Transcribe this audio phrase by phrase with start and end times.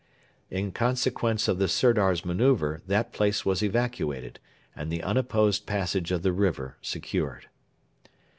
[0.49, 4.39] In consequence of the Sirdar's manœuvre that place was evacuated
[4.75, 7.47] and the unopposed passage of the river secured.